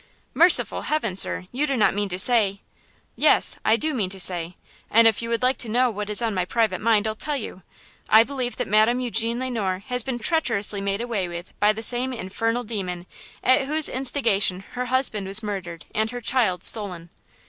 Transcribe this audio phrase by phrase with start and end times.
[0.33, 1.45] "Merciful heaven, sir!
[1.51, 2.59] you do not mean to say–"
[3.15, 4.55] "Yes; I do mean to say;
[4.89, 7.37] and if you would like to know what is on my private mind I'll tell
[7.37, 7.61] you.
[8.09, 11.83] I believe that Madame Eugene Le Noir has been treacherously made away with by the
[11.83, 13.05] same infernal demon
[13.43, 17.11] at whose instigation her husband was murdered and her child stolen."